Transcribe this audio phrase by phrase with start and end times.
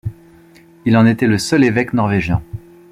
[0.85, 2.41] Il en était le seul évêque norvégien.